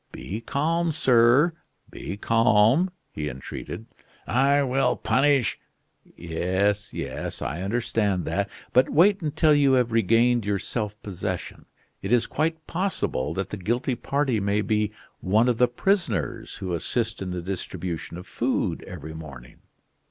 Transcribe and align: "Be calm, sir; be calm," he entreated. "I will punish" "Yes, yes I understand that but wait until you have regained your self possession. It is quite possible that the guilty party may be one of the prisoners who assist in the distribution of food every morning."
"Be 0.11 0.41
calm, 0.43 0.91
sir; 0.91 1.53
be 1.91 2.17
calm," 2.17 2.89
he 3.11 3.29
entreated. 3.29 3.85
"I 4.25 4.63
will 4.63 4.95
punish" 4.95 5.59
"Yes, 6.17 6.91
yes 6.91 7.39
I 7.43 7.61
understand 7.61 8.25
that 8.25 8.49
but 8.73 8.89
wait 8.89 9.21
until 9.21 9.53
you 9.53 9.73
have 9.73 9.91
regained 9.91 10.43
your 10.43 10.57
self 10.57 10.99
possession. 11.03 11.67
It 12.01 12.11
is 12.11 12.25
quite 12.25 12.65
possible 12.65 13.35
that 13.35 13.51
the 13.51 13.57
guilty 13.57 13.93
party 13.93 14.39
may 14.39 14.61
be 14.61 14.91
one 15.19 15.47
of 15.47 15.59
the 15.59 15.67
prisoners 15.67 16.55
who 16.55 16.73
assist 16.73 17.21
in 17.21 17.29
the 17.29 17.43
distribution 17.43 18.17
of 18.17 18.25
food 18.25 18.81
every 18.87 19.13
morning." 19.13 19.59